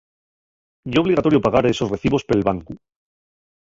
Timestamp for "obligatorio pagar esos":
1.03-1.91